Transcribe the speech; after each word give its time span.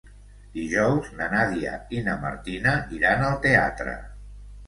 Dijous 0.53 1.09
na 1.17 1.25
Nàdia 1.33 1.73
i 1.97 2.01
na 2.09 2.15
Martina 2.23 2.73
iran 3.01 3.23
al 3.29 3.39
teatre. 3.47 3.97